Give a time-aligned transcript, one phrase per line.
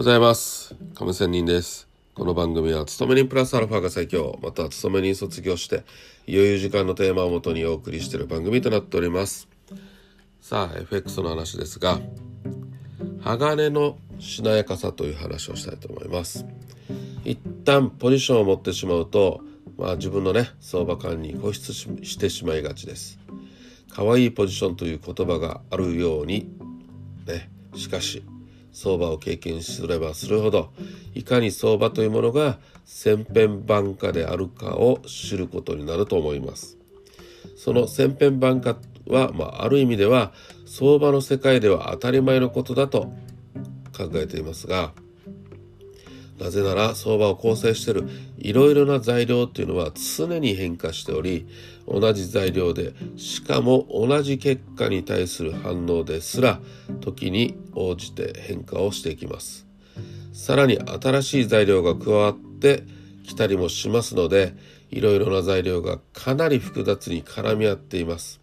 [0.00, 0.74] ございます。
[0.94, 1.86] 亀仙人です。
[2.14, 5.84] この番組は、勤め人プラスアルファが最強、または勤め人卒業して、
[6.26, 9.46] 余裕時間のテーマをもとにお送りしている番組となっております。
[10.40, 12.00] さあ、FX の話ですが、
[13.20, 16.46] 鋼のしなやかさという話をしたいと思います。
[17.26, 19.42] 一旦ポジションを持ってしまうと、
[19.76, 23.18] まあ自分のね、相場感に固執ししてしまいがちです。
[23.90, 26.48] 可愛いポジションという言葉があるように、
[27.26, 28.22] ね、しかし、
[28.72, 30.70] 相場を経験すればするほど
[31.14, 36.76] いかに相場というものが千変万化であるかを知ることになると思います。
[37.56, 40.32] その千変万化は、まあ、ある意味では
[40.66, 43.12] 相場の世界では当たり前のことだと
[43.96, 44.92] 考えていますが
[46.40, 48.08] なぜなら相場を構成している
[48.38, 51.46] いろいろな材料っていうのは常に変化しており
[51.86, 56.60] 同じ材料でしかも同じ結果に対する反応ですら
[57.00, 59.66] 時に応じて変化をしていきます。
[60.32, 62.84] さらに新しい材料が加わって
[63.24, 64.54] きたりもしますので
[64.90, 68.40] いろいろな材料がかなり複雑に絡み合っています。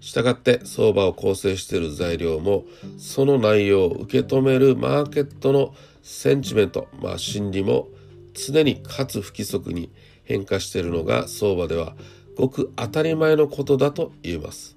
[0.00, 2.64] したがって相場を構成している材料も
[2.98, 7.88] その内容を受け止めるマーケットのセンチメント、まあ、心理も
[8.34, 9.90] 常にかつ不規則に
[10.24, 11.94] 変化しているのが相場では
[12.36, 14.76] ごく当たり前のことだと言えます。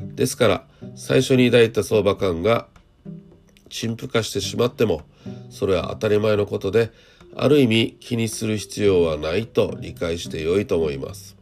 [0.00, 2.68] ですから最初に抱いた相場感が
[3.68, 5.02] 陳腐化してしまっても
[5.50, 6.90] それは当たり前のことで
[7.36, 11.36] ある意味気にする必要はないと理解してよいと思います。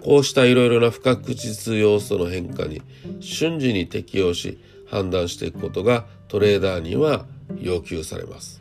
[0.00, 2.82] こうしたいろいろな不確実要素の変化に
[3.20, 8.60] 瞬時に適応し判断していくことがトレーダーには要求されます。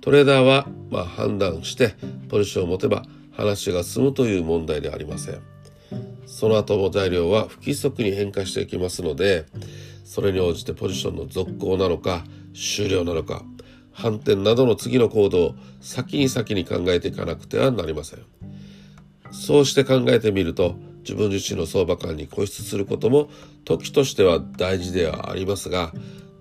[0.00, 1.94] トレーダーは、まあ、判断して
[2.28, 5.40] ポジションを持てば話が済むという問題ではありません。
[6.26, 9.46] その後も材料は不規則に変化していきますので
[10.04, 13.42] それに応じてポジションの続行なのか終了なのか
[13.92, 18.20] 反転などの次の行動を先に先に考えていかなくてはなりません。
[19.30, 23.28] そうして考えてみると自分自身の相場感に固執することも
[23.64, 25.92] 時としては大事ではありますが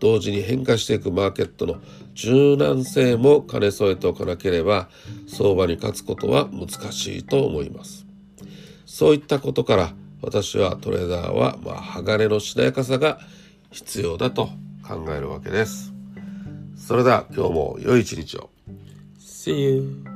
[0.02, 1.76] 同時に変化していくマーケットの
[2.16, 4.90] 柔軟性も兼ね添えておかなければ
[5.28, 8.06] 相場に勝つことは難しいと思います。
[8.86, 13.20] そういったことから私はトレーダーは、ま、鋼のしなやかさが
[13.70, 14.50] 必要だと
[14.86, 15.94] 考えるわけです。
[16.76, 18.50] それでは今日も良い一日を。
[19.20, 20.11] See you.